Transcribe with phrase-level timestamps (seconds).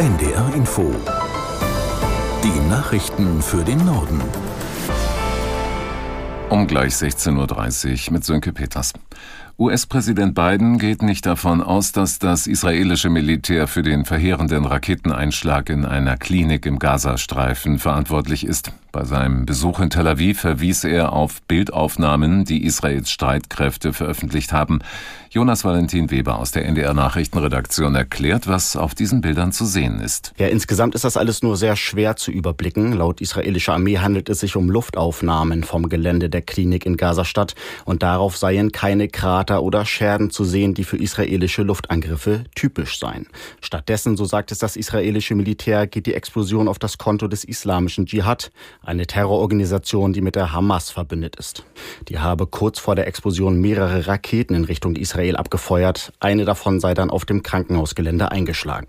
[0.00, 0.94] NDR Info.
[2.42, 4.22] Die Nachrichten für den Norden.
[6.48, 8.94] Um gleich 16.30 Uhr mit Sönke Peters.
[9.60, 15.84] US-Präsident Biden geht nicht davon aus, dass das israelische Militär für den verheerenden Raketeneinschlag in
[15.84, 18.72] einer Klinik im Gazastreifen verantwortlich ist.
[18.90, 24.80] Bei seinem Besuch in Tel Aviv verwies er auf Bildaufnahmen, die Israels Streitkräfte veröffentlicht haben.
[25.28, 30.32] Jonas Valentin Weber aus der NDR Nachrichtenredaktion erklärt, was auf diesen Bildern zu sehen ist.
[30.38, 32.94] Ja, insgesamt ist das alles nur sehr schwer zu überblicken.
[32.94, 37.54] Laut israelischer Armee handelt es sich um Luftaufnahmen vom Gelände der Klinik in Gazastadt
[37.84, 43.26] und darauf seien keine Krater oder Scherben zu sehen, die für israelische Luftangriffe typisch seien.
[43.60, 48.06] Stattdessen, so sagt es das israelische Militär, geht die Explosion auf das Konto des islamischen
[48.06, 51.64] Dschihad, eine Terrororganisation, die mit der Hamas verbündet ist.
[52.08, 56.12] Die habe kurz vor der Explosion mehrere Raketen in Richtung Israel abgefeuert.
[56.20, 58.86] Eine davon sei dann auf dem Krankenhausgelände eingeschlagen.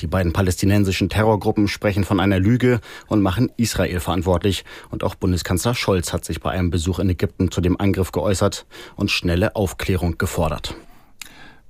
[0.00, 4.64] Die beiden palästinensischen Terrorgruppen sprechen von einer Lüge und machen Israel verantwortlich.
[4.90, 8.66] Und auch Bundeskanzler Scholz hat sich bei einem Besuch in Ägypten zu dem Angriff geäußert
[8.96, 9.87] und schnelle Aufklärung
[10.18, 10.74] gefordert.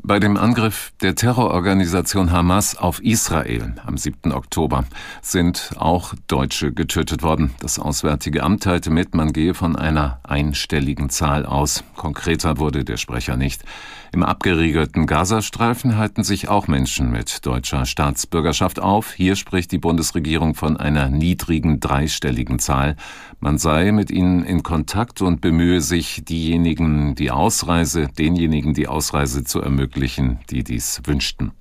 [0.00, 4.32] Bei dem Angriff der Terrororganisation Hamas auf Israel am 7.
[4.32, 4.84] Oktober
[5.22, 7.52] sind auch Deutsche getötet worden.
[7.60, 11.84] Das Auswärtige Amt teilte mit, man gehe von einer einstelligen Zahl aus.
[11.96, 13.64] Konkreter wurde der Sprecher nicht.
[14.12, 19.12] Im abgeriegelten Gazastreifen halten sich auch Menschen mit deutscher Staatsbürgerschaft auf.
[19.12, 22.96] Hier spricht die Bundesregierung von einer niedrigen dreistelligen Zahl.
[23.40, 29.44] Man sei mit ihnen in Kontakt und bemühe sich, diejenigen, die Ausreise, denjenigen die Ausreise
[29.44, 31.52] zu ermöglichen, die dies wünschten.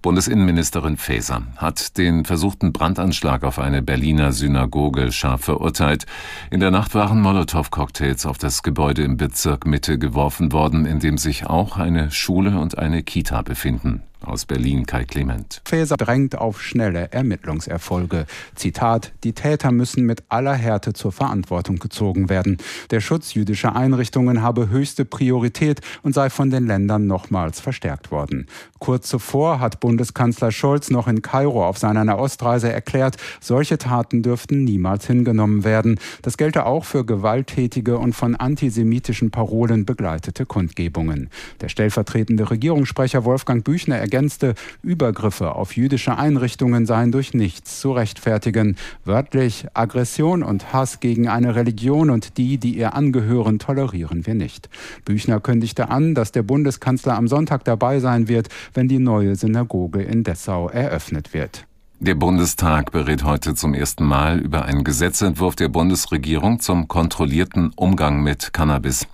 [0.00, 6.04] Bundesinnenministerin Faeser hat den versuchten Brandanschlag auf eine Berliner Synagoge scharf verurteilt.
[6.50, 11.16] In der Nacht waren Molotow-Cocktails auf das Gebäude im Bezirk Mitte geworfen worden, in dem
[11.18, 14.02] sich auch eine Schule und eine Kita befinden.
[14.24, 15.60] Aus Berlin Kai Clement.
[15.64, 18.26] Faeser drängt auf schnelle Ermittlungserfolge.
[18.54, 22.58] Zitat: Die Täter müssen mit aller Härte zur Verantwortung gezogen werden.
[22.90, 28.46] Der Schutz jüdischer Einrichtungen habe höchste Priorität und sei von den Ländern nochmals verstärkt worden.
[28.78, 34.64] Kurz zuvor hat Bundeskanzler Scholz noch in Kairo auf seiner Nahostreise erklärt, solche Taten dürften
[34.64, 35.98] niemals hingenommen werden.
[36.22, 41.30] Das gelte auch für gewalttätige und von antisemitischen Parolen begleitete Kundgebungen.
[41.60, 48.76] Der stellvertretende Regierungssprecher Wolfgang Büchner ergänzte, Übergriffe auf jüdische Einrichtungen seien durch nichts zu rechtfertigen.
[49.04, 54.68] Wörtlich, Aggression und Hass gegen eine Religion und die, die ihr angehören, tolerieren wir nicht.
[55.04, 60.02] Büchner kündigte an, dass der Bundeskanzler am Sonntag dabei sein wird, wenn die neue Synagoge
[60.02, 61.66] in Dessau eröffnet wird.
[61.98, 68.22] Der Bundestag berät heute zum ersten Mal über einen Gesetzentwurf der Bundesregierung zum kontrollierten Umgang
[68.22, 69.08] mit Cannabis.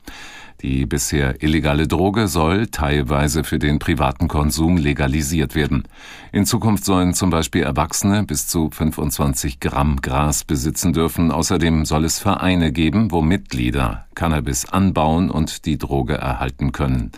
[0.62, 5.84] Die bisher illegale Droge soll teilweise für den privaten Konsum legalisiert werden.
[6.32, 11.30] In Zukunft sollen zum Beispiel Erwachsene bis zu 25 Gramm Gras besitzen dürfen.
[11.30, 17.12] Außerdem soll es Vereine geben, wo Mitglieder Cannabis anbauen und die Droge erhalten können.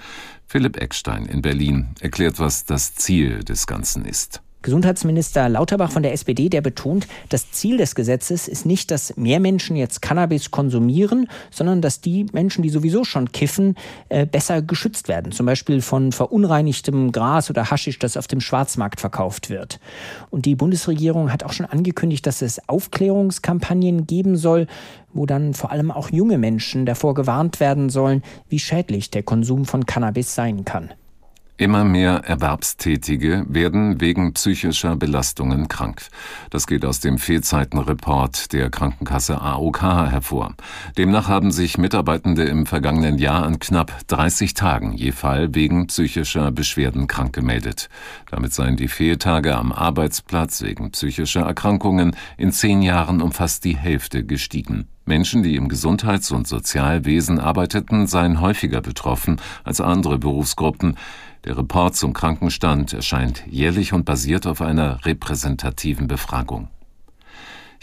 [0.46, 4.40] Philipp Eckstein in Berlin erklärt, was das Ziel des Ganzen ist.
[4.62, 9.40] Gesundheitsminister Lauterbach von der SPD, der betont, das Ziel des Gesetzes ist nicht, dass mehr
[9.40, 13.76] Menschen jetzt Cannabis konsumieren, sondern dass die Menschen, die sowieso schon kiffen,
[14.08, 15.32] äh, besser geschützt werden.
[15.32, 19.80] Zum Beispiel von verunreinigtem Gras oder Haschisch, das auf dem Schwarzmarkt verkauft wird.
[20.30, 24.66] Und die Bundesregierung hat auch schon angekündigt, dass es Aufklärungskampagnen geben soll,
[25.12, 29.64] wo dann vor allem auch junge Menschen davor gewarnt werden sollen, wie schädlich der Konsum
[29.64, 30.90] von Cannabis sein kann.
[31.58, 36.08] Immer mehr Erwerbstätige werden wegen psychischer Belastungen krank.
[36.48, 40.54] Das geht aus dem Fehlzeitenreport der Krankenkasse AOK hervor.
[40.96, 46.50] Demnach haben sich Mitarbeitende im vergangenen Jahr an knapp 30 Tagen je Fall wegen psychischer
[46.50, 47.90] Beschwerden krank gemeldet.
[48.30, 53.76] Damit seien die Fehltage am Arbeitsplatz wegen psychischer Erkrankungen in zehn Jahren um fast die
[53.76, 54.88] Hälfte gestiegen.
[55.04, 60.96] Menschen, die im Gesundheits- und Sozialwesen arbeiteten, seien häufiger betroffen als andere Berufsgruppen.
[61.44, 66.68] Der Report zum Krankenstand erscheint jährlich und basiert auf einer repräsentativen Befragung.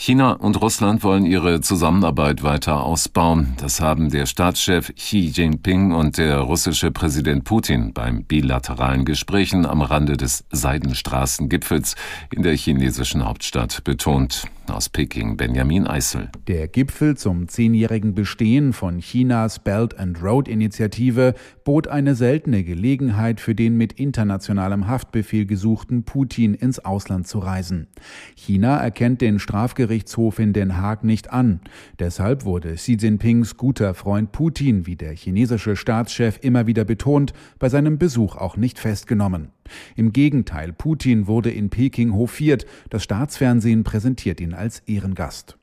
[0.02, 3.56] China und Russland wollen ihre Zusammenarbeit weiter ausbauen.
[3.58, 9.82] Das haben der Staatschef Xi Jinping und der russische Präsident Putin beim bilateralen Gesprächen am
[9.82, 11.98] Rande des Seidenstraßengipfels
[12.34, 14.46] in der chinesischen Hauptstadt betont.
[14.70, 16.30] Aus Peking Benjamin Eisel.
[16.48, 23.40] Der Gipfel zum zehnjährigen Bestehen von Chinas Belt and Road Initiative bot eine seltene Gelegenheit
[23.40, 27.88] für den mit internationalem Haftbefehl gesuchten Putin ins Ausland zu reisen.
[28.36, 29.40] China erkennt den
[29.90, 31.62] Strafgerichtshof in Den Haag nicht an.
[31.98, 37.70] Deshalb wurde Xi Jinpings guter Freund Putin, wie der chinesische Staatschef immer wieder betont, bei
[37.70, 39.50] seinem Besuch auch nicht festgenommen.
[39.96, 42.66] Im Gegenteil, Putin wurde in Peking hofiert.
[42.90, 45.59] Das Staatsfernsehen präsentiert ihn als Ehrengast.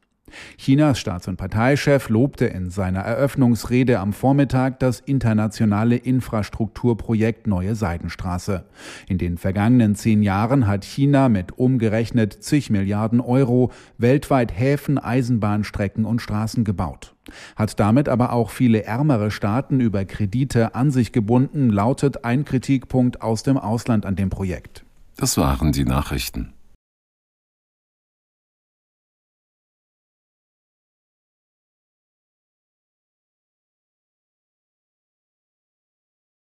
[0.59, 8.65] Chinas Staats- und Parteichef lobte in seiner Eröffnungsrede am Vormittag das internationale Infrastrukturprojekt Neue Seidenstraße.
[9.09, 16.05] In den vergangenen zehn Jahren hat China mit umgerechnet zig Milliarden Euro weltweit Häfen, Eisenbahnstrecken
[16.05, 17.15] und Straßen gebaut.
[17.55, 23.23] Hat damit aber auch viele ärmere Staaten über Kredite an sich gebunden, lautet ein Kritikpunkt
[23.23, 24.85] aus dem Ausland an dem Projekt.
[25.17, 26.53] Das waren die Nachrichten.